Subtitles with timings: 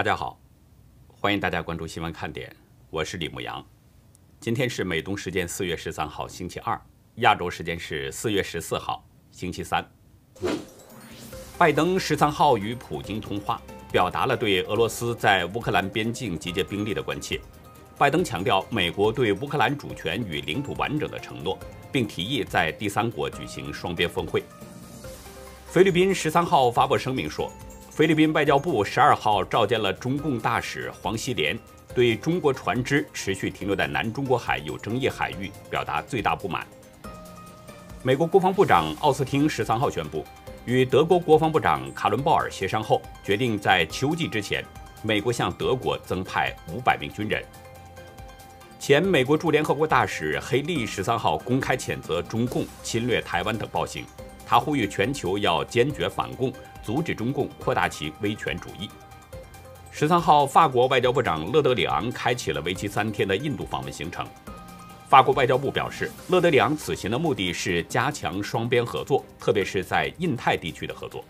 [0.00, 0.40] 大家好，
[1.08, 2.50] 欢迎大家关注新闻看点，
[2.88, 3.62] 我是李牧阳。
[4.40, 6.80] 今天是美东时间四月十三号星期二，
[7.16, 9.86] 亚洲时间是四月十四号星期三。
[11.58, 13.60] 拜登十三号与普京通话，
[13.92, 17.38] 表达了对俄罗斯在乌克兰边境集结兵力的关切。
[17.98, 21.58] 拜登强调美国对乌克兰主权与领土完整的承诺，
[21.92, 24.42] 并提议在第三国举行双边峰会。
[25.66, 27.52] 菲律宾十三号发布声明说。
[28.00, 31.54] 菲律宾外交部十二号召见了中共大使黄锡连，
[31.94, 36.66] 对中国船只持续停留在南中国海有争议海域表达最大不满。
[38.02, 40.24] 美国国防部长奥斯汀十三号宣布，
[40.64, 44.64] 与德国国防部长卡伦鲍尔协商后，决定在秋季之前，
[45.02, 47.44] 美国向德国增派五百名军人。
[48.78, 54.06] 前美国驻联合国大使黑利十三号公开谴责中共侵略台湾等暴行，
[54.46, 56.50] 他呼吁全球要坚决反共。
[56.90, 58.90] 阻止中共扩大其威权主义。
[59.92, 64.26] 十三号，法国外交部长勒德里昂开启了为期三天的印度访问行程。
[65.08, 71.24] 法国外交部表示，勒德里昂此行的目的是加强双边合作，特别是在印太地区的合作。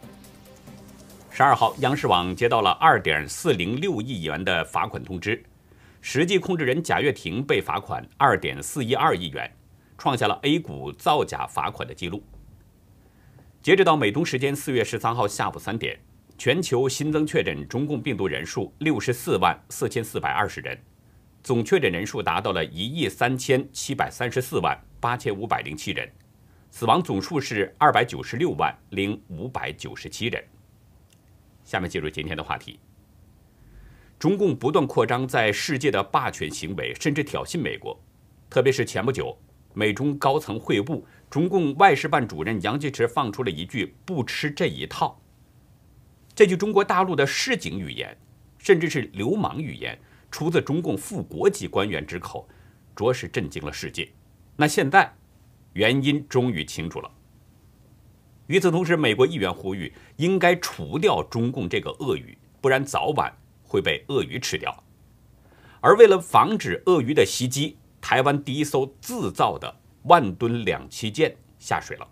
[1.29, 5.45] 十二号，央视网接到了二点四零六亿元的罚款通知，
[6.01, 9.55] 实际控制人贾跃亭被罚款二点四一二亿元，
[9.99, 12.23] 创下了 A 股造假罚款的记录。
[13.63, 15.99] 截止到美东时间四月十三号下午三点，
[16.39, 20.79] 全球新增确诊中共病毒人数六十四万四千四百二十人，
[21.43, 26.11] 总确诊人数达到了一亿三千七百三十四万八千五百零七人，
[26.71, 30.43] 死亡总数是二百九十六万零五百九十七人。
[31.63, 32.81] 下面进入今天的话题。
[34.19, 37.99] 中共不断扩张在世界的霸权行为，甚至挑衅美国，
[38.49, 39.37] 特别是前不久
[39.75, 41.03] 美中高层会晤。
[41.31, 45.23] 中共外事办主任杨洁篪放出了一句“不吃这一套”，
[46.35, 48.19] 这句中国大陆的市井语言，
[48.59, 49.97] 甚至是流氓语言，
[50.29, 52.49] 出自中共副国级官员之口，
[52.97, 54.11] 着实震惊了世界。
[54.57, 55.15] 那现在，
[55.75, 57.09] 原因终于清楚了。
[58.49, 63.33] 与此同时，美国议员呼吁应该除掉中共这个鳄鱼，不然早晚
[63.63, 64.83] 会被鳄鱼吃掉。
[65.81, 69.80] 而为了防止鳄鱼的袭击，台湾第一艘自造的。
[70.05, 72.09] 万吨两栖舰下水了。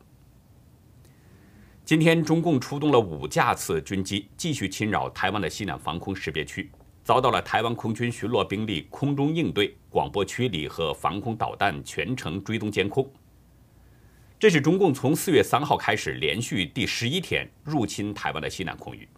[1.85, 6.71] 今天，中共出动了五架次军机，继续侵扰台湾的西南防空识别区，
[7.03, 13.11] 遭到了台湾空军巡逻兵力空中应对、广播驱离和防空导弹全程追踪监控。
[14.39, 19.09] 这是中共从四月三号开始连续第十一天入侵台湾的西南空域。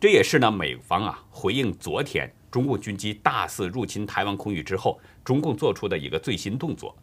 [0.00, 6.96] 这也是呢，美方啊回应昨天中共军机大肆入侵台湾空域之后，中共做出的一个最新动作。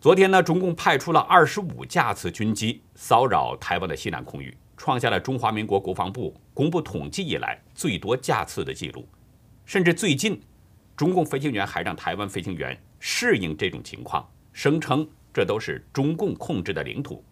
[0.00, 9.06] 昨天呢，中共派出了二十五架次军机骚扰台湾的西南空域，创下了中华民国国防部公布统计以来最多架次的记录。
[9.64, 10.40] 甚至最近，
[10.96, 17.24] 中共飞行员还让台湾飞行员适应这种情况，声称这都是中共控制的领土。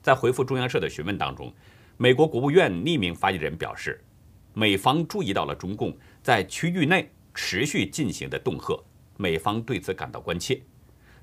[0.00, 1.52] 在回复中央社的询问当中，
[1.96, 4.00] 美国国务院匿名发言人表示，
[4.54, 7.10] 美方注意到了中共在区域内
[7.40, 8.84] 持续进行的恫吓，
[9.16, 10.60] 美方对此感到关切。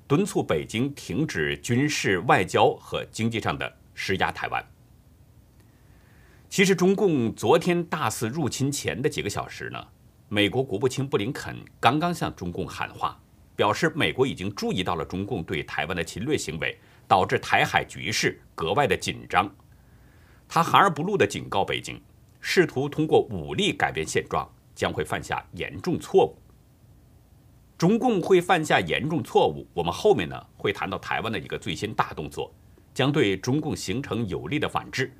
[0.08, 4.64] 敦促北京停止军事、外交和经济上的施压台湾。
[6.48, 9.86] 其实，中共昨天大肆入侵前的几个小时呢，
[10.30, 13.20] 美国国务卿布林肯刚刚向中共喊话，
[13.54, 19.54] 表示美国已经注意到了中共对台湾的侵略行为，导致台海局势格外的紧张。
[20.48, 22.00] 他含而不露地警告北京，
[22.40, 26.36] 试图通过武力改变现状，将会犯下严重错误。
[27.76, 32.54] 中共会犯下严重错误，我们后面呢会谈到台湾的一个最新大动作，
[32.94, 35.12] 将对中共形成有力的反制。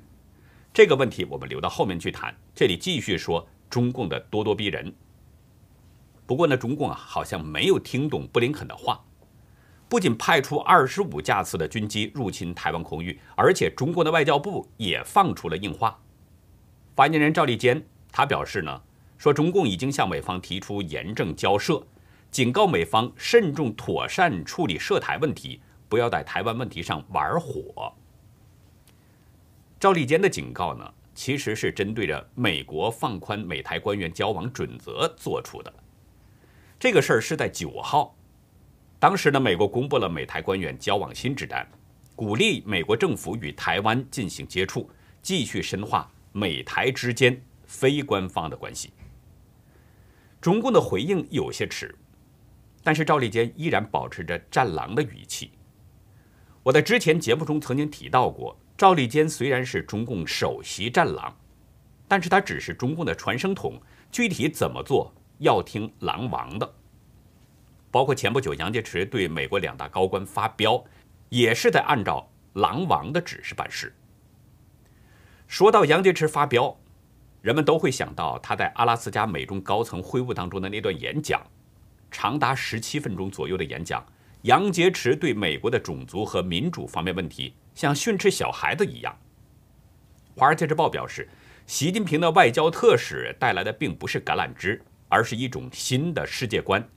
[0.73, 2.33] 这个问题我们留到后面去谈。
[2.55, 4.93] 这里继续说中共的咄咄逼人。
[6.25, 9.03] 不过呢，中共啊好像没有听懂布林肯的话，
[9.87, 15.99] 不仅派出二十五架次的军机入侵台湾空域，而且中国的外交部也放出了硬话。
[16.95, 18.81] 发言人赵立坚他表示呢，
[19.17, 21.81] 说中共已经向美方提出严正交涉。
[22.29, 27.93] 警告美方慎重妥善处理涉台问题，不要在台湾问题上玩火。
[29.79, 35.73] 赵立坚的警告呢，其实是针对着美国放宽美台官员交往准则做出的。
[36.77, 38.15] 这个事儿是在九号，
[38.99, 41.65] 当时呢，美国公布了美台官员交往新指南，
[42.15, 44.89] 鼓励美国政府与台湾进行接触，
[45.21, 48.91] 继续深化美台之间非官方的关系。
[50.47, 51.93] 中共的回应有些迟。
[52.81, 55.51] 但是赵立坚依然保持着战狼的语气。
[56.63, 61.35] 我在之前节目中曾经提到过，赵立坚虽然是中共首席战狼，
[62.07, 63.77] 但是他只是中共的传声筒，
[64.09, 66.75] 具体怎么做要听狼王的。
[67.91, 70.81] 包括前不久杨洁篪对美国两大高官发飙，
[71.27, 73.93] 也是在按照狼王的指示办事。
[75.45, 76.79] 说到杨洁篪发飙，
[77.41, 81.41] 人们都会想到他在阿拉斯加美中高层会晤当中的那段演讲，
[82.11, 84.05] 长达十七分钟左右的演讲。
[84.43, 89.17] 杨洁篪对美国的种族和民主方面问题，像训斥小孩子一样。
[90.39, 91.27] 《华尔街日报》表示，
[91.65, 96.87] 习近平的外交特使带来的并不是橄榄枝，而是一种新的世界观，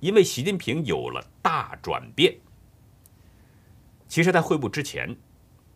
[0.00, 2.36] 因为习近平有了大转变。
[4.08, 5.16] 其实，在会晤之前，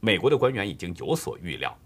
[0.00, 1.78] 美国的官员已经有所预料，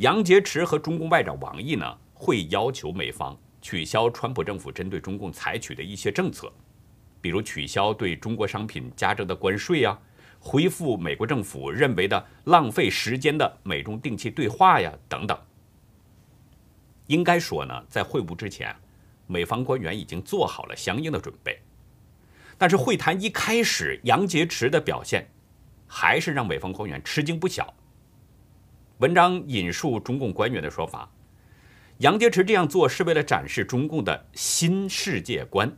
[0.00, 6.50] 杨洁篪和中共外长王毅呢会要求美方取消川普政府针对中共采取的一些政策，
[7.20, 9.98] 比如取消对中国商品加征的关税呀。
[10.38, 15.38] 恢复美国政府认为的浪费时间的美中定期对话呀，等等。
[17.08, 18.74] 应该说呢，在会晤之前，
[19.26, 21.60] 美方官员已经做好了相应的准备。
[22.56, 25.28] 但是会谈一开始，杨洁篪的表现
[25.86, 27.74] 还是让美方官员吃惊不小。
[29.00, 31.10] 文章引述中共官员的说法，
[31.98, 35.74] 杨洁篪这样做是为了展示中共的新世界观，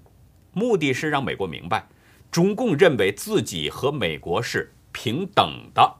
[0.52, 1.86] 目的是让美国明白。
[2.32, 5.98] 中共认为自己和美国是平等的，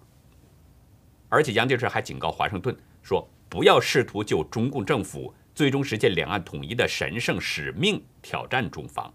[1.28, 9.14] 而且杨洁篪还警告华盛顿说：“不要试图就中共政府最终实现两岸统一的神圣使命挑战中方。”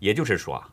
[0.00, 0.70] 也就是说啊，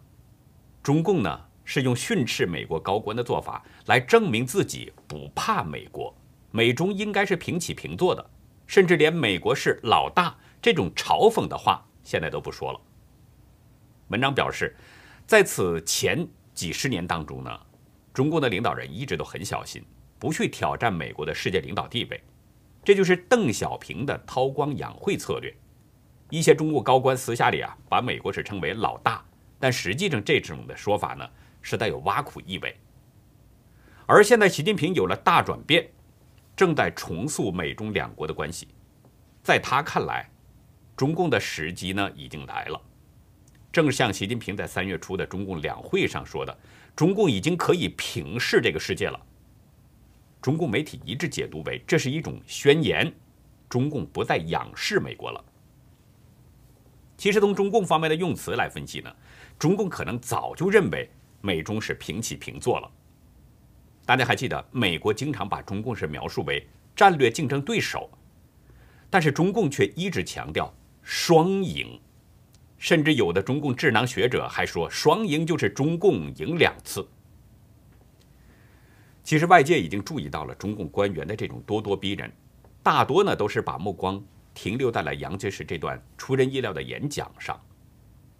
[0.82, 6.16] 中共呢是用训斥美国高官的做法来证明自己不怕美国，
[6.52, 8.30] 美中应该是平起平坐的，
[8.68, 12.80] 甚至连美国是老大这种嘲讽的话现在都不说了。
[14.10, 14.76] 文章表示。
[15.28, 17.60] 在此前几十年当中呢，
[18.14, 19.82] 中共的领导人一直都很小心，
[20.20, 22.22] 不去挑战美国的世界领导地位，
[22.84, 25.56] 这就是邓小平的韬光养晦策略。
[26.30, 29.24] 一些中国高官私下里啊，把美国是称为老大，
[29.58, 31.26] 但实际上这种的说法呢，
[31.62, 32.78] 是带有挖苦意味。
[34.06, 35.90] 而现在习近平有了大转变，
[36.62, 38.68] 正在重塑美中两国的关系，
[39.42, 40.30] 在他看来，
[40.96, 42.80] 中共的时机呢已经来了。
[43.72, 46.56] 正像习近平在三月初的中共两会上说的，
[46.96, 49.20] 中共已经可以平视这个世界了。
[50.40, 53.12] 中共媒体一致解读为这是一种宣言，
[53.68, 55.44] 中共不再仰视美国了。
[57.18, 59.12] 其实从中共方面的用词来分析呢，
[59.58, 61.10] 中共可能早就认为
[61.42, 62.92] 美中是平起平坐了。
[64.06, 68.10] 大家还记得，美国经常把中共是描述为战略竞争对手，
[69.10, 72.00] 但是中共却一直强调双赢。
[72.78, 77.08] 甚至有的中共智囊学者还说，双赢就是中共赢两次。
[79.24, 82.32] 其实外界已经注意到了中共官员的这种咄咄逼人，
[82.82, 84.22] 大多呢都是把目光
[84.56, 87.58] 停留在了杨洁篪这段出人意料的演讲上。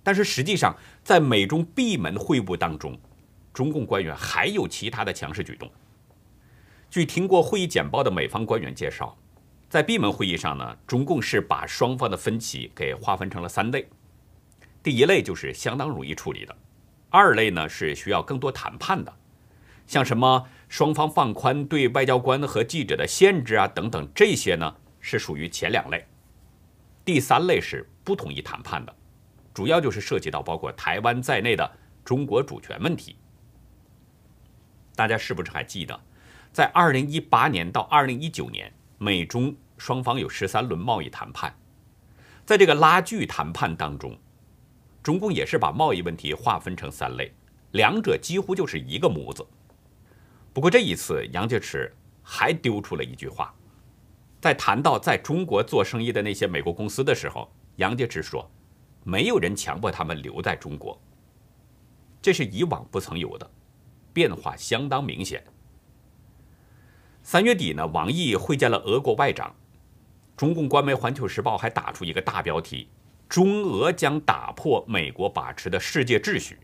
[0.02, 3.00] 但是实际上，在美中闭门会晤当中，
[3.54, 5.70] 中共官员还有其他的强势举动。
[6.90, 9.18] 据听过会议简报的美方官员介绍，
[9.70, 13.88] 在闭门会议上呢，中共是把双方的分歧给划分成了三类。
[14.84, 16.56] 第一类就是相当容易处理的，
[17.10, 19.14] 二类呢是需要更多谈判的，
[19.88, 26.06] 像什么双方放宽对外交官和记者的限制啊等等，这些呢是属于前两类。
[27.06, 28.96] 第三类是不同意谈判的，
[29.54, 31.72] 主要就是涉及到包括台湾在内的
[32.04, 33.16] 中国主权问题。
[35.02, 36.00] 大家是不是还记得，
[36.54, 41.52] 在二零一八年到二零一九年，美中双方有十三轮贸易谈判，
[42.46, 44.16] 在这个拉锯谈判当中。
[45.02, 47.34] 中共也是把贸易问题划分成三类，
[47.72, 49.44] 两者几乎就是一个模子。
[50.54, 51.90] 不过这一次，杨洁篪
[52.22, 53.52] 还丢出了一句话，
[54.40, 58.48] 在谈到在中国做生意的那些美国公司的时候，杨洁篪说
[59.04, 60.96] ：“没有人强迫他们留在中国。”
[62.22, 63.50] 这是以往不曾有的
[64.14, 65.44] 变化，相当明显。
[67.24, 69.56] 三月底呢，王毅会见了俄国外长，
[70.36, 72.90] 中共官媒《环球时报》还打出一个大标题。
[73.30, 76.58] 中俄将打破美国把持的世界秩序。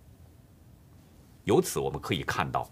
[1.45, 2.69] 由此我们可以看到，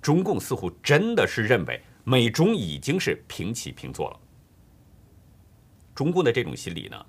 [0.00, 4.20] 中共似乎真的是认为美中已经是平起平坐了。
[5.94, 7.06] 中共的这种心理呢，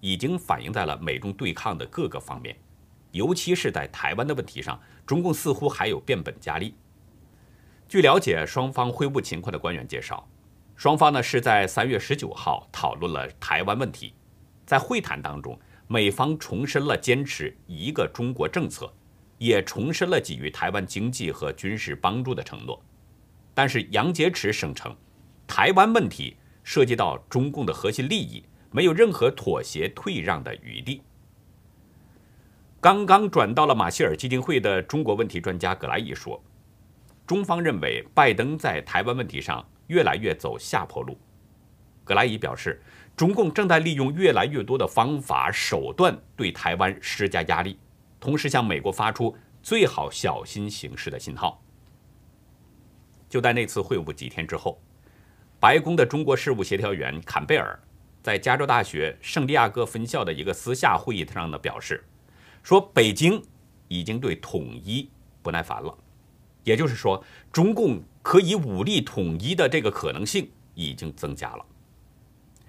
[0.00, 2.56] 已经反映在了美中对抗的各个方面，
[3.12, 6.74] 尤其是在台湾的问题上，中共似乎还有变本加厉。
[7.88, 10.28] 据了解，双方会晤情况的官员介绍，
[10.76, 14.14] 双方呢是在三月十九号讨论了台湾问题，
[14.66, 15.58] 在会谈当中。
[15.90, 18.92] 美方重申了坚持一个中国政策，
[19.38, 22.78] 也重申了给予台湾经济和军事帮助的承诺。
[23.54, 24.94] 但是杨洁篪声称，
[25.46, 31.00] 台湾问题涉及到中共的核心利益，没有任何妥协退让的余地。
[32.80, 36.40] 刚刚转到了马歇尔基金会的中国问题专家葛莱伊说
[37.26, 41.18] ：“中方认为拜登在台湾问题上越来越走下坡路。”
[42.06, 42.80] 葛莱伊表示，
[43.16, 47.76] 中共正在利用越来越多的方法手段对台湾施加压力，
[48.20, 51.60] 同时向美国发出最好小心行事的信号。
[53.28, 54.80] 就在那次会晤几天之后，
[55.58, 57.76] 白宫的中国事务协调员坎贝尔
[58.22, 62.04] 在加州大学圣地亚哥分校的一个私下会议上呢表示。
[62.68, 63.42] 说北京
[63.88, 65.08] 已经对统一
[65.40, 65.96] 不耐烦了，
[66.64, 71.64] 也就是说，中共可以武力统一的这个可能性已经增加了。《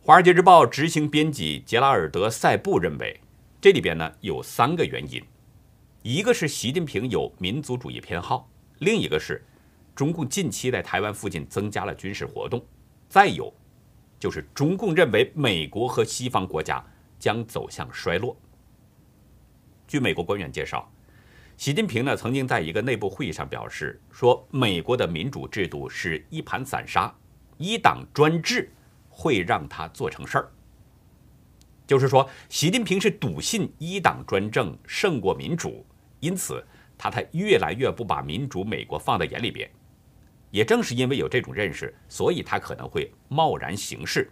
[0.00, 3.20] 华尔街日报》执行编辑杰拉尔德·塞布认为，
[3.60, 5.22] 这里边呢有三个原因：
[6.02, 9.46] 一个是习近平有民族主义偏好，另一个是
[9.94, 12.60] 中共近期在台湾附近增加了军事活动，
[13.08, 13.54] 再有
[14.18, 16.84] 就是中共认为美国和西方国家
[17.20, 18.36] 将走向衰落。
[19.90, 20.88] 据美国官员介绍，
[21.56, 27.12] 习近平呢曾经在一个内部会议上表示说，美国的民主制度是一盘散沙，
[27.58, 28.70] 一党专制
[29.08, 30.48] 会让他做成事儿。
[31.88, 35.84] 就是说，习近平是笃信一党专政胜过民主，
[36.20, 36.64] 因此
[36.96, 39.68] 他才越来越不把民主美国放在眼里边。
[40.52, 44.30] 也正是因为有这种认识，所以他可能会贸然行事，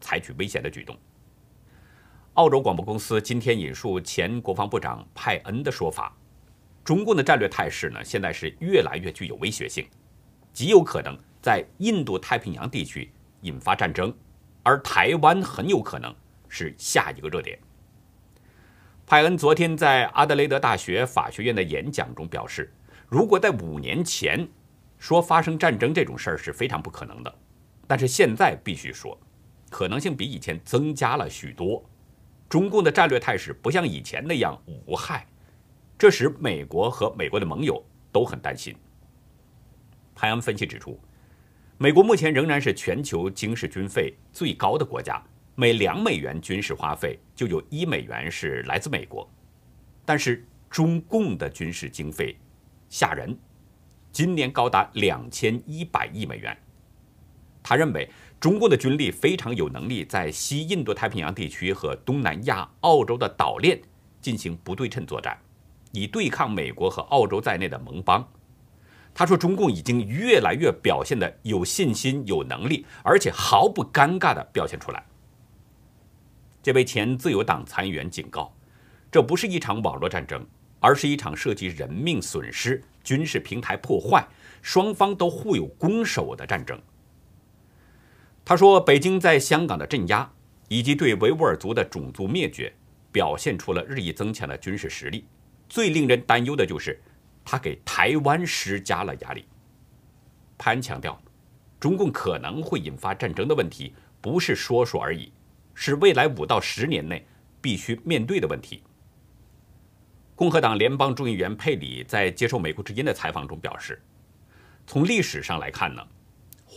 [0.00, 0.96] 采取危险的举动。
[2.40, 6.16] 澳洲广播公司今天引述前国防部长派恩的说法，
[6.82, 9.86] 中共的战略态势呢，现在是越来越具有威胁性，
[10.50, 14.10] 极有可能在印度太平洋地区引发战争，
[14.62, 16.14] 而台湾很有可能
[16.48, 17.58] 是下一个热点。
[19.04, 22.72] 派恩昨天在阿德雷德大学法学院的演讲中表示，
[23.06, 24.48] 如果在五年前
[24.98, 27.34] 说发生战争这种事儿是非常不可能的，
[27.86, 29.20] 但是现在必须说，
[29.68, 31.84] 可能性比以前增加了许多。
[32.50, 35.24] 中共的战略态势不像以前那样无害，
[35.96, 37.80] 这使美国和美国的盟友
[38.10, 38.74] 都很担心。
[40.16, 40.98] 潘恩分析指出，
[41.78, 45.22] 美国目前仍然是全球军事军费最高的国家，
[45.54, 49.30] 每两美元军事花费就有一美元是来自美国。
[50.04, 52.36] 但是中共的军事经费
[52.88, 53.38] 吓人，
[54.10, 56.58] 今年高达两千一百亿美元。
[57.62, 58.10] 他认为。
[58.40, 63.78] 中共的军力非常有能力在西印度太平洋地区和东南亚、澳洲的岛链
[64.22, 65.38] 进行不对称作战，
[65.92, 68.26] 以对抗美国和澳洲在内的盟邦。
[69.12, 75.04] 他说，中共已经越来越表现的有信心、有能力，而且毫不尴尬的表现出来。
[76.62, 78.54] 这位前自由党参议员警告，
[79.10, 80.46] 这不是一场网络战争，
[80.78, 84.26] 而是一场涉及人命损失、军事平台破坏、
[84.62, 86.80] 双方都互有攻守的战争。
[88.50, 90.28] 他说：“北京在香港的镇压，
[90.66, 92.74] 以及对维吾尔族的种族灭绝，
[93.12, 95.24] 表现出了日益增强的军事实力。
[95.68, 97.00] 最令人担忧的就是，
[97.44, 99.44] 他给台湾施加了压力。”
[100.58, 101.22] 潘强调，
[101.78, 105.32] 中共可能会引发战争的问题，不是说说而已，
[105.72, 107.24] 是未来五到十年内
[107.60, 108.82] 必须面对的问题。
[110.34, 114.02] 共和党联邦众议员佩里在接受美国之音的采访中表示
[114.88, 116.04] ：“从历史上来看呢。”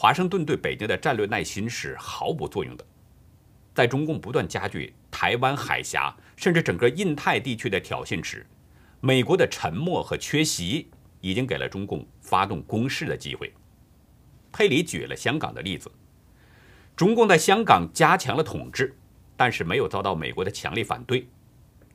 [0.04, 2.86] 华盛顿对北京的战略耐心是毫无作用的，
[3.74, 8.46] 在中共不断加剧台湾海峡甚至整个印太地区的挑衅时，
[9.00, 10.90] 美国的沉默和缺席
[11.22, 13.54] 已经给了中共发动攻势的机会。
[14.52, 15.90] 佩里举了香港的例子，
[16.98, 18.94] 中共在香港加强了统治，
[19.38, 21.26] 但是没有遭到美国的强烈反对，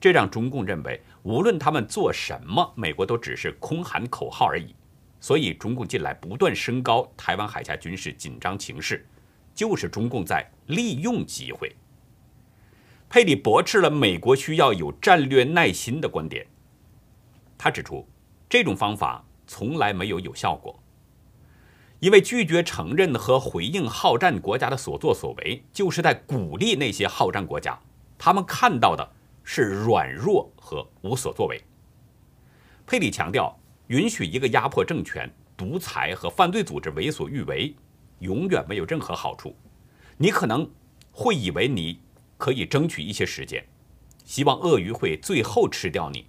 [0.00, 4.74] 这让中共认为无论他们做什么，美国都只是空喊口号而已。
[5.20, 9.04] 所以，中共近来不断升高台湾海峡军事紧张情势，
[9.52, 11.74] 就是中共在利用机会。
[13.08, 16.46] 佩里驳斥了美国需要有战略耐心的观点。
[17.56, 18.06] 他指出，
[18.48, 20.80] 这种方法从来没有有效果，
[21.98, 27.76] 因为拒绝承认和回应好战国家的所作所为，就是在鼓励那些好战国家。
[28.16, 29.10] 他们看到的
[29.42, 31.60] 是软弱和无所作为。
[32.86, 33.58] 佩里强调。
[33.88, 37.74] 允许一个压迫政权、独裁和犯罪组织为所欲为，
[38.20, 39.54] 永远没有任何好处。
[40.16, 40.70] 你可能
[41.10, 42.00] 会以为你
[42.36, 43.66] 可以争取一些时间，
[44.24, 46.26] 希望鳄鱼会最后吃掉你。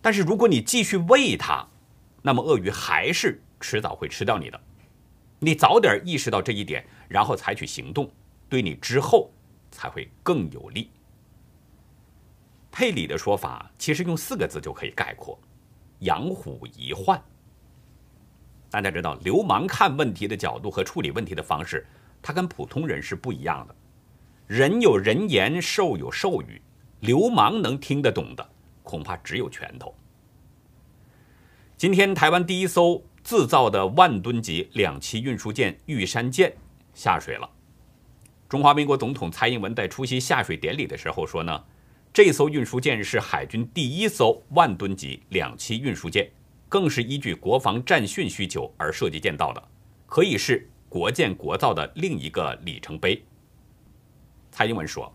[0.00, 1.66] 但是如果你继续喂它，
[2.22, 4.60] 那么鳄鱼还是迟早会吃掉你的。
[5.38, 8.10] 你早点意识到这一点，然后采取行动，
[8.48, 9.30] 对你之后
[9.70, 10.90] 才会更有利。
[12.72, 15.38] 佩里的说法其实用四个字就可以概括。
[16.00, 17.20] 养虎遗患。
[18.70, 21.86] 大家知道，流氓看问题的角度和处理问题的方式，
[22.20, 23.74] 他跟普通人是不一样的。
[24.46, 26.60] 人有人言，兽有兽语，
[27.00, 28.48] 流氓能听得懂的，
[28.82, 29.94] 恐怕只有拳头。
[31.76, 36.56] 今天，台湾第一艘自造的万吨级两栖运输舰玉山舰
[36.94, 37.50] 下水了。
[38.48, 41.64] 中华民国总统蔡英文在出席下水典礼的时候说呢，
[42.16, 46.26] 这艘运输舰是海军第一艘万吨级两栖运输舰，
[46.66, 49.62] 更是依据国防战训需求而设计建造的，
[50.06, 53.22] 可以是国建国造的另一个里程碑。
[54.50, 55.14] 蔡英文说：“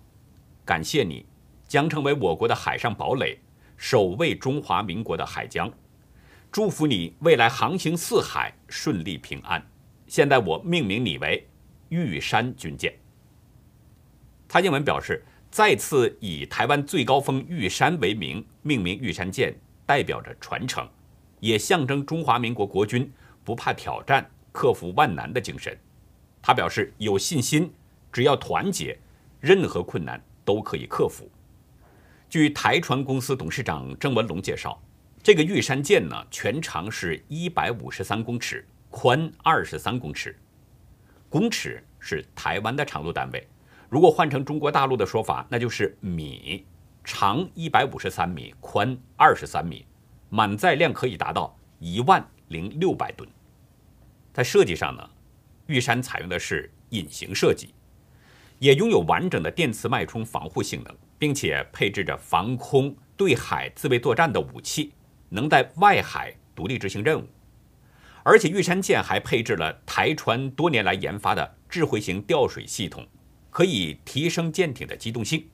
[0.64, 1.26] 感谢你，
[1.68, 3.36] 将成为我国的海上堡垒，
[3.78, 5.74] 守卫中华民国的海疆。
[6.52, 9.68] 祝福你未来航行四海顺利平安。
[10.06, 11.50] 现在我命名你为
[11.90, 12.94] 玉山军舰。”
[14.48, 19.54] 蔡英文表示，再次以台湾最高峰玉山为名命名玉山舰，
[19.86, 20.88] 代表着传承，
[21.42, 23.12] 也象征中华民国国军
[23.44, 25.78] 不怕挑战、克服万难的精神。
[26.42, 27.70] 他表示有信心，
[28.14, 28.98] 只要团结，
[29.42, 31.30] 任何困难都可以克服。
[32.30, 34.82] 据台船公司董事长郑文龙介绍，
[35.22, 40.34] 这个玉山舰呢，全长是一百五十三公尺，宽二十三公尺，
[41.28, 43.46] 公尺是台湾的长度单位。
[43.92, 46.66] 如果换成中国大陆的说法，那就是米，
[47.04, 49.86] 长一百五十三米，宽二十三米，
[50.30, 53.30] 满载量可以达到一万零六百吨。
[54.32, 55.10] 在设计上呢，
[55.66, 57.74] 玉山采用的是隐形设计，
[58.60, 64.94] 也拥有完整的电磁脉冲防护性能，并且配置着防空、对海自卫作战的武器，
[65.28, 67.28] 能在外海独立执行任务。
[68.24, 73.06] 而且玉山舰还配置了台船多年来研发的智慧型吊水系统。
[73.52, 75.46] 可以提升舰艇的机动性，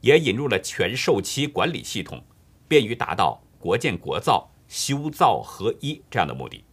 [0.00, 2.24] 也引入了全售期管理系统，
[2.66, 6.64] 便于达到国建国造、修造合一这样的目的。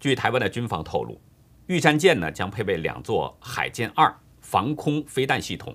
[0.00, 1.20] 据台湾的军方透露，
[1.66, 5.74] 玉山舰呢将配备两座海剑二防空飞弹系统，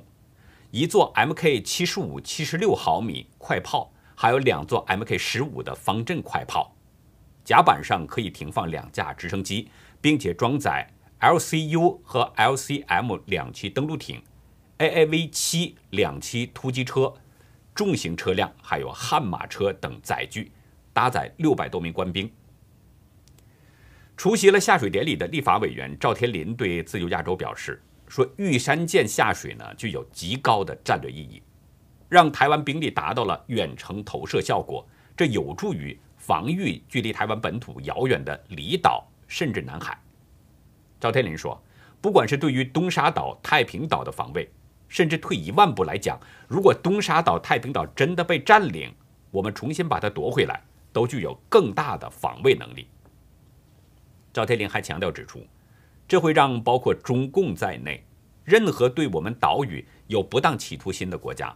[0.71, 6.75] 一座 Mk 七十五七十六毫米快炮，还有两座 Mk 十五的方阵快炮。
[7.45, 9.69] 甲板上可以停放两架直升机，
[10.01, 10.89] 并且装载。
[11.23, 14.21] LCU 和 LCM 两栖登陆艇
[14.79, 17.13] ，AAV 七两栖突击车，
[17.73, 20.51] 重型车辆还有悍马车等载具，
[20.91, 22.29] 搭载六百多名官兵。
[24.17, 31.41] 出席了下水典礼的立法委员赵天麟对自由亚洲表示说：“玉山舰下水呢，具有极高的战略意义，
[32.09, 39.97] 让台湾兵力达到了远程投射效果，这有助于防御距离台湾本土遥远的离岛甚至南海。”
[41.03, 41.61] 赵天林说
[41.99, 44.49] ：“不管是对于东沙岛、太平岛的防卫，
[44.87, 48.89] 甚至退一万步来讲，如果东沙岛、太平岛真的被占领，
[49.29, 50.63] 我们重新把它夺回来，
[50.93, 52.87] 都具有更大的防卫能力。”
[54.31, 55.45] 赵天林还强调指出，
[56.07, 58.01] 这会让包括中共在内，
[58.45, 61.53] 任何对我们岛屿有不当企图心的国家，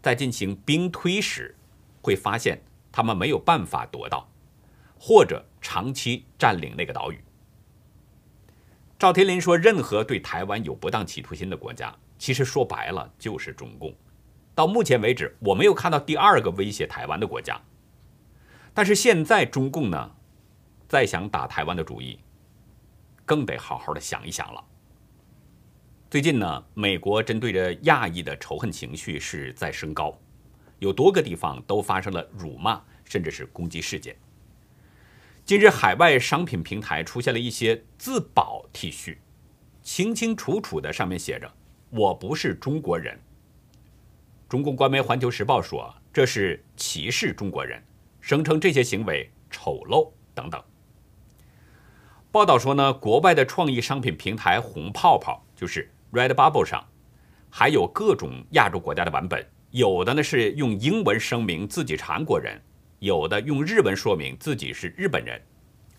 [0.00, 1.54] 在进行兵推时，
[2.00, 2.58] 会发现
[2.90, 4.26] 他们没有办法夺到，
[4.98, 7.20] 或者长期占领那个岛屿。
[8.98, 13.94] 赵天林说：“任何对台湾有不当企图心的国家，其实说白了就是中共。
[14.54, 17.60] 到目前为止，我没有看到第二个威胁台湾的国家。
[18.72, 20.10] 但是现在中共呢，
[20.88, 22.18] 再想打台湾的主意，
[23.26, 24.64] 更得好好的想一想了。
[26.08, 30.18] 最近呢，美国针对着亚裔的仇恨情绪是在升高，
[30.78, 34.16] 有多个地方都发生了辱骂甚至是攻击事件。”
[35.46, 39.18] 近日，海外商品平台出现了一些自保 T 恤，
[39.80, 41.48] 清清楚楚的上面写着
[41.90, 43.16] “我不是中国人”。
[44.50, 47.80] 中共官媒《环球时报》说这是歧视中国人，
[48.20, 50.60] 声称这些行为丑陋等等。
[52.32, 56.84] 报道说呢，国外的创意商品平台“红泡泡”就是 Redbubble 上，
[57.50, 62.60] 还有各种亚洲国家的版本，有的呢是用英文声明自己是韩国人。
[62.98, 65.40] 有的用日文说明自己是日本人，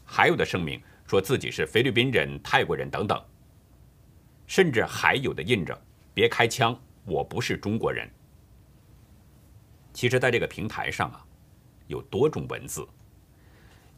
[0.04, 3.24] 还有的声明说自己是菲律宾人、泰国人等等，
[4.48, 5.80] 甚至还有的印着
[6.14, 8.10] “别开枪，我不是中国人”。
[9.94, 11.26] 其实，在这个平台上啊，
[11.86, 12.88] 有多种文字，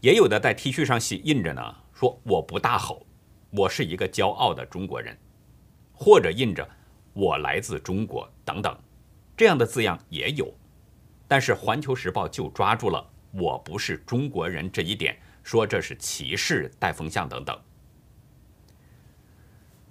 [0.02, 3.06] 也有的在 T 恤上写印着呢，说“我不大吼，
[3.52, 5.18] 我是一个骄傲的中国人”，
[5.94, 6.68] 或者印着
[7.14, 8.78] “我来自中国”等等，
[9.38, 10.54] 这样的字样也有。
[11.30, 17.58] 但是《环球时报》就抓住了“我不是中国人”这一点，说这是歧视、带风向等等。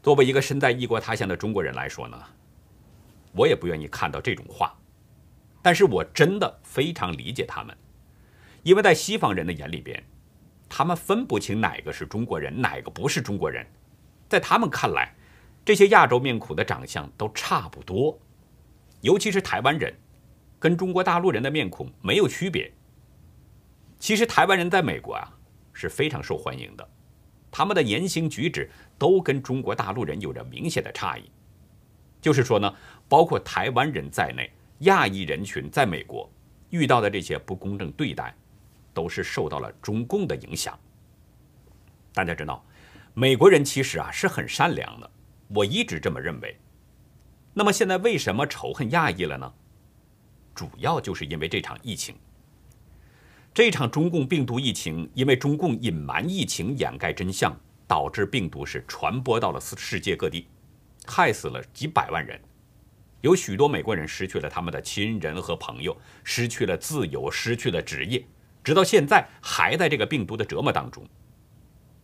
[0.03, 2.21] 作为一个身在异国他乡的中国人来说呢，
[3.33, 4.77] 我也不愿意看到这种话。
[5.63, 7.77] 但是我真的非常理解他们，
[8.65, 10.03] 因为在西方人的眼里边，
[10.69, 13.65] 他们分不清哪个是中国人，哪个不是中国人。
[14.29, 15.15] 在他们看来，
[15.65, 18.19] 这些亚洲面孔的长相都差不多，
[19.03, 19.95] 尤其是台湾人，
[20.59, 22.73] 跟中国大陆人的面孔没有区别。
[23.99, 25.29] 其实台湾人在美国啊
[25.73, 26.89] 是非常受欢迎的，
[27.51, 31.31] 他们的言行举止都跟中国大陆人有着明显的差异。
[32.21, 32.75] 就是说呢，
[33.09, 36.31] 包括台湾人在内，亚裔人群在美国
[36.71, 38.35] 遇到的这些不公正对待，
[38.93, 40.79] 都是受到了中共的影响。
[42.13, 42.65] 大家知道，
[43.15, 45.11] 美国人其实啊是很善良的，
[45.49, 46.57] 我一直这么认为。
[47.55, 49.53] 那么现在为什么仇恨亚裔了呢？
[50.59, 52.17] 主要就是因为这场疫情。
[53.55, 60.49] 这场中共病毒疫情，因为中共隐瞒疫情、掩盖真相，导致病毒是传播到了世世界各地，
[61.07, 62.41] 害死了几百万人，
[63.21, 68.27] 有许多美国人失去了他们的亲人和朋友，失去了自由，失去了职业，
[68.65, 71.07] 直到现在还在这个病毒的折磨当中。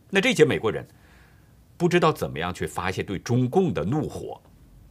[0.09, 0.87] 那这些美国人
[1.75, 4.41] 不知道怎么样去发泄对中共的怒火，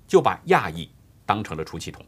[0.07, 0.90] 就把亚裔
[1.24, 2.05] 当成了出气筒。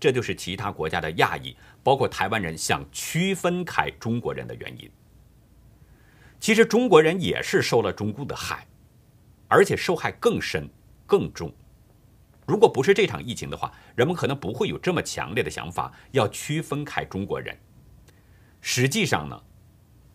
[0.00, 4.90] 这就是其他国家的亚裔，包括台湾人想区分开中国人的原因。
[6.40, 8.66] 其实中国人也是受了中共的害，
[9.46, 10.66] 而且受害更深
[11.06, 11.52] 更重。
[12.46, 17.54] 如果不是这场疫情的话，人们可能不会有这么强烈的想法要区分开中国人。
[18.62, 19.38] 实际上呢，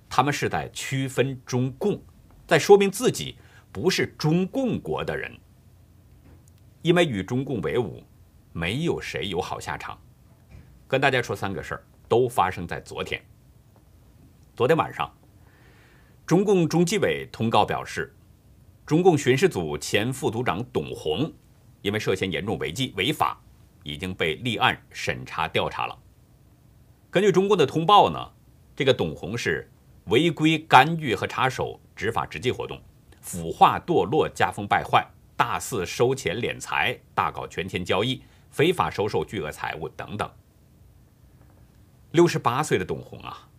[0.09, 2.01] 他们是在区分中共，
[2.47, 3.37] 在说明自己
[3.71, 5.31] 不是中共国的人，
[6.81, 8.03] 因为与中共为伍。
[8.57, 9.99] 没有谁有好下场。
[10.87, 13.21] 跟大家说三个事儿，都发生在昨天。
[14.55, 15.13] 昨天晚上，
[16.25, 18.15] 中共中纪委通告表示，
[18.85, 21.29] 中共巡视组前副组长董洪
[21.81, 23.37] 因为涉嫌严重违纪违法，
[23.83, 25.99] 已经被立案审查调查了。
[27.11, 28.31] 根据中共的通报呢，
[28.73, 29.69] 这个董洪是
[30.05, 32.81] 违规干预和插手执法执纪活动，
[33.19, 38.21] 腐化堕落、家风败坏、大肆收钱敛财、大搞权钱交易。
[38.55, 40.31] 非法收受巨额财物等等。
[42.11, 43.49] 六十八岁的董洪啊，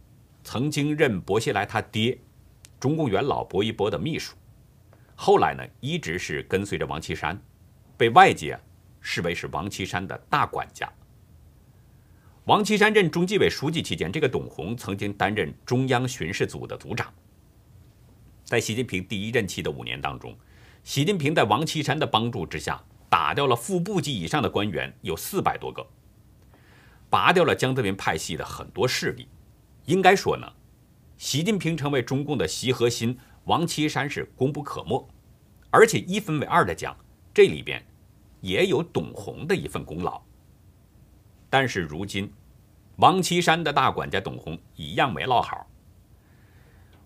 [0.42, 2.18] 曾经任薄熙来他爹
[2.80, 4.34] 中共元老薄一波的秘书，
[5.14, 7.38] 后来呢一直是跟随着王岐山，
[7.98, 8.58] 被外界
[9.02, 10.90] 视为是王岐山的大管家。
[12.44, 17.12] 王岐山任中纪委书记期间，这个董洪曾经担任中央巡视组的组长。
[18.44, 20.34] 在习近平第一任期的五年当中，
[20.84, 22.82] 习近平在王岐山的帮助之下。
[23.16, 25.86] 打掉了副部级以上的官员有四百多个，
[27.08, 29.26] 拔掉了江泽民派系的很多势力。
[29.86, 30.46] 应该说呢，
[31.16, 35.08] 习近平成为中共的习核心，王岐山是功不可没。
[35.70, 36.94] 而且一分为二的讲，
[37.32, 37.82] 这里边
[38.42, 40.20] 也有董洪的一份功劳。
[41.48, 42.30] 但是如今，
[42.96, 45.66] 王岐山的大管家董洪一样没落好。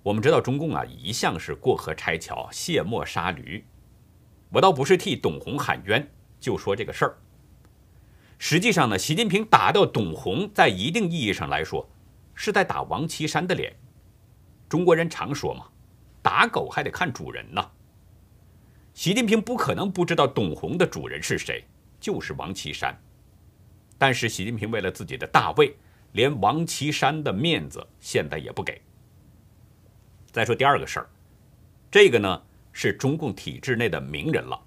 [0.02, 3.64] 我们知道中共啊，一向是过河拆桥、卸磨杀驴。
[4.50, 6.10] 我倒不是替董洪喊冤，
[6.40, 7.16] 就说这个事儿。
[8.38, 11.88] 实际上呢，习近平打掉董洪，在一定意义上来说，
[12.34, 13.76] 是在打王岐山的脸。
[14.68, 15.66] 中国人常说嘛，
[16.22, 17.70] 打狗还得看主人呢。
[18.92, 21.64] 习近平不可能不知道董洪的主人是谁，
[22.00, 22.98] 就是王岐山。
[23.98, 25.76] 但是习近平为了自己的大位，
[26.12, 28.80] 连王岐山的面子现在也不给。
[30.32, 31.08] 再说第二个事儿，
[31.88, 32.42] 这个呢。
[32.72, 34.60] 是中共体制内的名人了。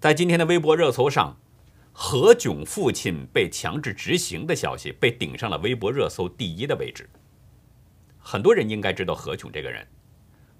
[0.00, 1.36] 在今天的微博热搜上，
[1.92, 7.08] 何炅父亲被强制执行的消息被顶上了微博热搜第一的位置。
[8.18, 9.86] 很多人应该知道何炅这个人，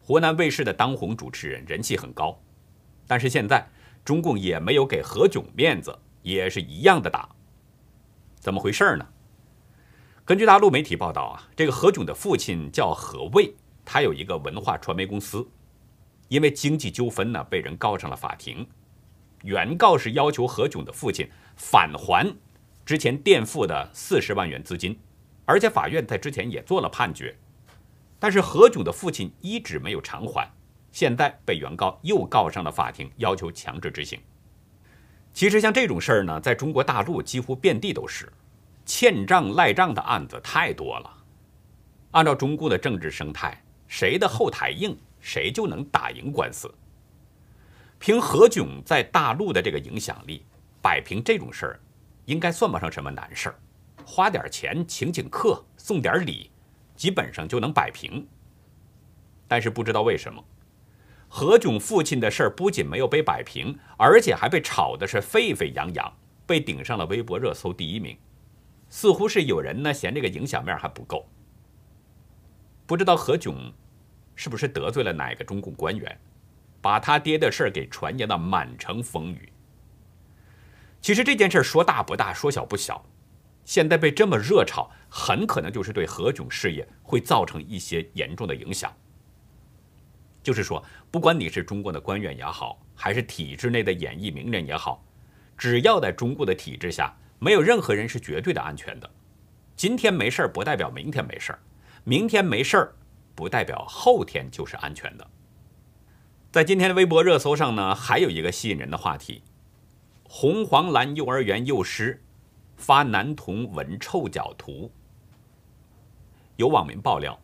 [0.00, 2.38] 湖南卫视的当红主持人，人气很高。
[3.06, 3.68] 但是现在
[4.04, 7.28] 中共也没有给何炅面子，也是一样的打。
[8.38, 9.06] 怎么回事呢？
[10.24, 15.46] 根据大陆媒体报道啊，这个何炅的父亲叫何卫，他有一个文化传媒公司。
[16.28, 18.66] 因为经济纠纷呢，被人告上了法庭。
[19.42, 22.34] 原告是要求何炅的父亲返还
[22.84, 24.98] 之前垫付的四十万元资金，
[25.44, 27.36] 而且法院在之前也做了判决，
[28.18, 30.50] 但是何炅的父亲一直没有偿还，
[30.90, 34.18] 现在被原告又告上了法庭，要求强制执行。
[35.32, 38.32] 其实像这种事儿呢，在中国大陆几乎遍地都是，
[38.86, 41.10] 欠账赖账的案子太多了。
[42.12, 44.96] 按照中共的政治生态，谁的后台硬？
[45.24, 46.72] 谁就能打赢官司？
[47.98, 50.44] 凭何炅在大陆的这个影响力，
[50.82, 51.80] 摆平这种事儿，
[52.26, 53.58] 应该算不上什么难事儿。
[54.04, 56.50] 花点钱请请客，送点礼，
[56.94, 58.28] 基本上就能摆平。
[59.48, 60.44] 但是不知道为什么，
[61.26, 66.12] 何炅父亲的事儿不仅没有被摆平，而且还被炒的是沸沸扬扬，
[66.44, 68.14] 被顶上了微博热搜第一名。
[68.90, 71.26] 似乎是有人呢嫌这个影响面还不够。
[72.86, 73.72] 不知道何炅。
[74.34, 76.18] 是不是得罪了哪个中共官员？
[76.80, 79.48] 把他爹的事儿给传扬的满城风雨。
[81.00, 83.02] 其实这件事说大不大，说小不小，
[83.64, 88.94] 现在被这么热炒，很可能就是对何炅事业会造成一些严重的影响。
[90.42, 95.02] 就是说，不管你是中国的官员也好，还是体制内的演艺名人也好，
[95.56, 99.10] 只要在中国的体制下，没有任何人是绝对的安全的。
[99.74, 101.58] 今天没事儿不代表明天没事儿，
[102.04, 102.94] 明天没事儿
[103.34, 105.26] 不代表后天就是安全的。
[106.52, 109.42] 在今天的微博热搜上呢，还有一个吸引人的话题：
[110.22, 112.22] 红黄蓝幼儿园幼师
[112.76, 114.90] 发男童闻臭脚图。
[116.56, 117.40] 有网民爆料，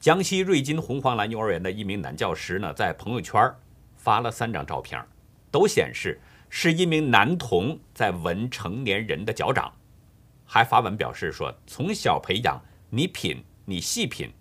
[0.00, 3.54] 江西瑞金红黄蓝幼儿园的一名男教师呢，在朋友圈
[3.96, 5.04] 发了三张照片，
[5.50, 6.18] 都显示
[6.48, 9.70] 是一名男童在闻成年人的脚掌。
[10.46, 14.32] 还发文表示说，从小培养你品，你细品，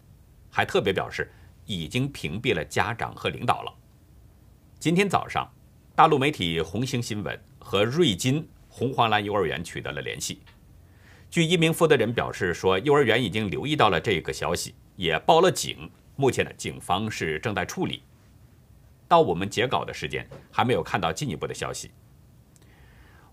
[0.56, 1.30] 还特别表示
[1.66, 3.74] 已经屏蔽了家长和领导了。
[4.80, 5.52] 今天早上，
[5.94, 10.40] 大陆媒体红星新闻和瑞金红黄蓝幼儿园取得了联系。
[11.30, 15.92] 据一名负责人表示说，幼儿园已经留意到了这个消息，也报了警。
[16.16, 18.02] 目前呢，警方是正在处理。
[19.10, 21.92] 到我们截稿的时间，还没有看到进一步的消息。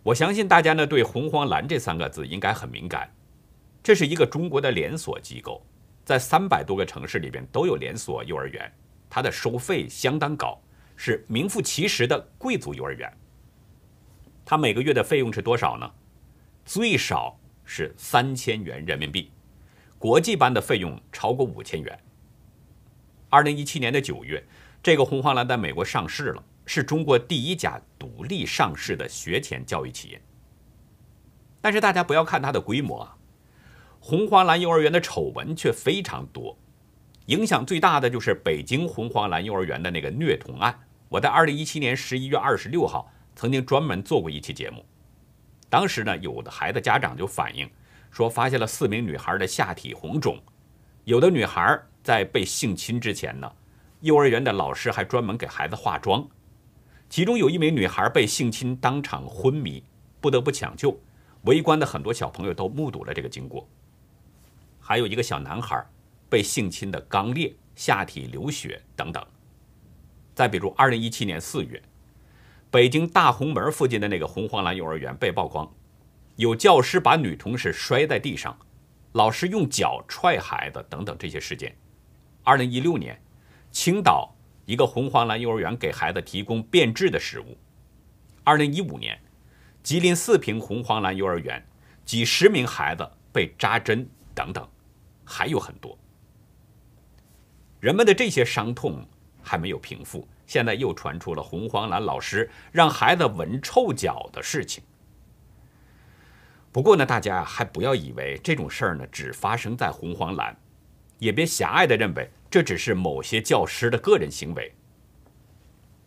[0.02, 3.08] 我相信大家呢对“红黄蓝”这三个字应该很敏感，
[3.80, 5.64] 这是一个中国的连锁机构，
[6.12, 8.70] 在三百多个城市里边都有连锁幼儿园，
[9.08, 10.60] 它的收费相当高，
[10.94, 13.10] 是名副其实的贵族幼儿园。
[14.44, 15.90] 它每个月的费用是多少呢？
[16.66, 19.32] 最少是三千元人民币，
[19.98, 21.98] 国际班的费用超过五千元。
[23.30, 24.44] 二零一七年的九月，
[24.82, 26.44] 这个“红黄蓝”在美国上市了。
[26.66, 30.20] 是中国第一家独立上市的学前教育企业，
[31.62, 33.16] 但是大家不要看它的规模啊，
[34.04, 36.58] 红黄蓝幼儿园的丑闻却非常多，
[37.26, 40.76] 影响最大的就是北京红黄蓝幼儿园的那个虐童案。
[41.08, 44.84] 我在二零一七年十一月二十六号曾经专门做过一期节目，
[45.70, 47.70] 当时呢，有的孩子家长就反映
[48.10, 50.36] 说，发现了四名女孩的下体红肿，
[51.04, 53.52] 有的女孩在被性侵之前呢，
[54.00, 56.28] 幼儿园的老师还专门给孩子化妆。
[57.08, 59.84] 其中有一名女孩被性侵，当场昏迷，
[60.20, 60.98] 不得不抢救。
[61.42, 63.68] 围观的很多小朋友都目睹了这个经过。
[64.82, 65.82] 还有一个小男孩
[66.28, 69.24] 被性侵的肛裂、下体流血等等。
[70.34, 71.80] 再比如，二零一七年四月，
[72.70, 75.72] 北京大红门附近的那个红黄蓝幼儿园被曝光，
[76.36, 78.58] 有教师把女同事摔在地上，
[79.12, 81.74] 老师用脚踹孩子等等这些事件。
[82.42, 83.18] 二零一六年，
[83.70, 84.34] 青岛。
[84.64, 87.58] 一个红黄蓝幼儿园给孩子提供变质的食物。
[88.44, 89.20] 二零一五年，
[89.82, 91.66] 吉林四平红黄蓝幼儿园
[92.04, 94.68] 几十名孩子被扎针等等，
[95.24, 95.96] 还有很多。
[97.80, 99.06] 人们的这些伤痛
[99.42, 104.82] 还没有平复，现在又传出了红黄蓝老师让孩子闻臭脚的事情。
[106.70, 110.56] 不过呢，大家还不要以为这种事儿呢只发生在红黄蓝，
[111.18, 112.30] 也别狭隘的认为。
[112.52, 114.70] 这只是某些教师的个人行为，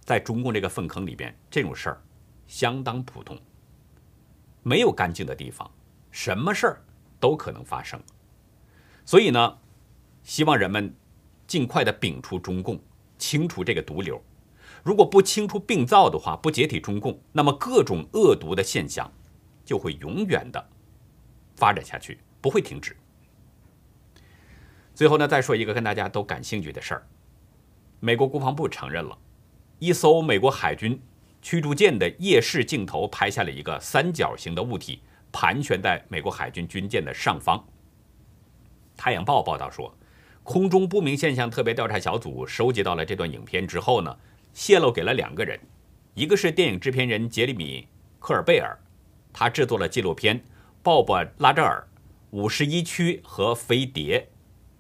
[0.02, 2.02] 在中共这个粪坑里边，这种事儿
[2.46, 3.36] 相当普通。
[4.62, 5.68] 没有干净的地方，
[6.12, 6.82] 什么事儿
[7.20, 8.00] 都可能发生。
[9.06, 9.58] 所以呢，
[10.24, 10.94] 希望人们
[11.46, 12.80] 尽快的摒除中共，
[13.20, 14.20] 清除这个毒瘤。
[14.84, 19.12] 如果不清除病灶的话，不解体中共，那么各种恶毒的现象
[19.64, 20.70] 就会永远的
[21.56, 22.96] 发展下去，不会停止。
[24.94, 27.08] 最后呢，再说一个跟大家都感兴趣的事儿。
[28.00, 29.18] 美国国防部承认了，
[29.80, 31.00] 一艘美国海军
[31.42, 37.64] 驱逐舰的夜视镜头拍下了一个三角形的物体盘旋在美国海军军舰的上方。
[38.98, 39.96] 太阳报报道说，
[40.44, 44.18] 空中不明现象特别调查小组收集到了这段影片之后呢，
[44.54, 45.60] 泄露给了两个人，
[46.14, 47.82] 一个是电影制片人杰里米·
[48.20, 48.78] 科尔贝尔，
[49.34, 50.40] 他制作了纪录片
[50.82, 51.86] 《鲍勃·拉扎尔
[52.32, 54.20] 五十一区和飞碟》。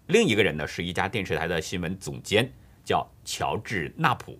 [0.07, 2.51] 另一个人呢，是一家电视台的新闻总监，
[2.83, 4.39] 叫乔治·纳普。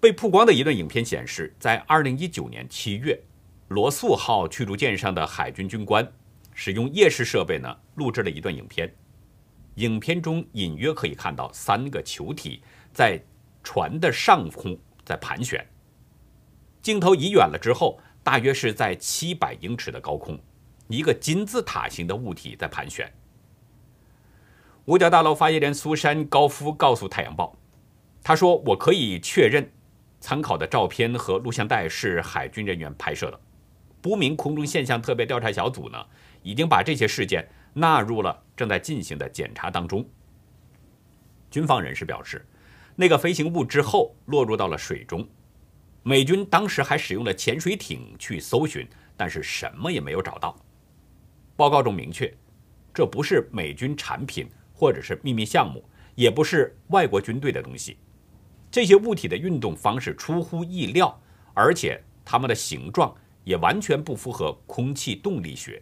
[0.00, 3.20] 被曝光的一段影片显示，在2019年7月，
[3.68, 6.10] 罗素号驱逐舰上的海军军官
[6.64, 8.88] 使用夜视设备呢，录制了一段影片。
[9.74, 12.62] 影片中隐约可以看到三个球体
[12.94, 13.20] 在
[13.64, 15.66] 船的上空在盘旋。
[16.80, 20.38] 镜头移远了之后，大约是在700英尺的高空，
[20.86, 23.12] 一个金字塔形的物体在盘旋。
[24.84, 27.56] 五角大楼发言人苏珊·高夫告诉《太阳报》，
[28.22, 29.68] 他说：“我可以确认，
[30.20, 33.40] 参考的照片和录像带是海军人员拍摄的。
[34.00, 36.04] 不明空中现象特别调查小组呢，
[36.42, 40.06] 已经把这些事件纳入了正在进行的检查当中。”
[41.50, 42.46] 军方人士表示，
[42.96, 45.26] 那个飞行物之后落入到了水中。
[46.02, 50.56] 美军当时还使用了潜水艇去搜寻，但是什么也没有找到。
[51.54, 52.32] 报告中明确，
[52.92, 57.98] 这不是美军产品或者是秘密项目，也不是外国军队的东西。
[58.70, 61.20] 这些物体的运动方式出乎意料，
[61.54, 65.80] 而且它们的形状也完全不符合空气动力学。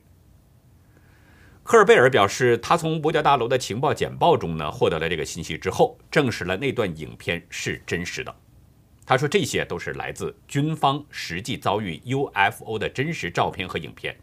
[1.70, 8.36] 科尔贝尔表示，他从五角大楼的情报简报中呢获得了这个信息之后，证实了那段影片是真实的。
[9.06, 14.18] 他说，这些都是来自军方实际遭遇 UFO 的真实照片和影片。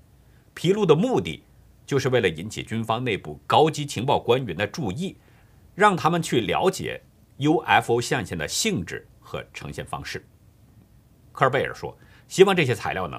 [0.54, 1.42] 披露的目的
[1.86, 5.16] 就是为了引起军方内部高级情报官员的注意，
[5.74, 7.02] 让他们去了解
[7.38, 10.22] UFO 象限的性质和呈现方式。
[11.32, 13.18] 科尔贝尔说，希望这些材料呢，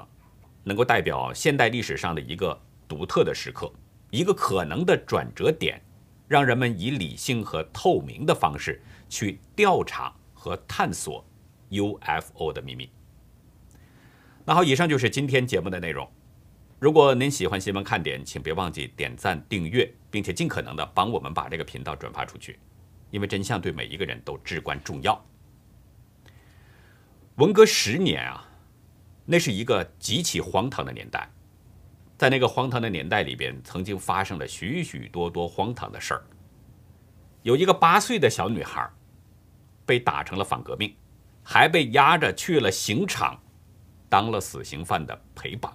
[0.64, 3.72] 能够代表现代历史上的一个独特的时刻，
[4.10, 5.80] 一个可能的转折点，
[6.26, 11.24] 让人们以理性和透明的方式去调查和探索。
[11.70, 12.90] UFO 的秘密。
[14.46, 16.10] 那好，以上就是今天节目的内容。
[16.78, 22.58] 如果您喜欢新闻看点，请别忘记点赞、订阅，并且尽可能的帮我们把这个频道转发出去，
[23.10, 25.22] 因为真相对每一个人都至关重要。
[27.34, 28.48] 文革十年啊，
[29.26, 31.28] 那是一个极其荒唐的年代，
[32.18, 36.22] 在那个荒唐的年代里边，曾经发生了许许多多荒唐的事儿。
[37.42, 38.86] 有一个八岁的小女孩
[39.86, 40.94] 被打成了反革命。
[41.50, 43.40] 还被押着去了刑场，
[44.06, 45.74] 当了死刑犯的陪绑。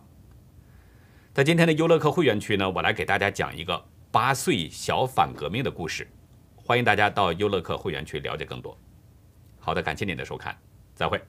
[1.33, 6.07] 在今天的优乐客会员区呢，我来给大家讲一个八岁小反革命的故事。
[6.55, 8.77] 欢迎大家到优乐客会员区了解更多。
[9.59, 10.55] 好的，感谢您的收看，
[10.93, 11.19] 再会。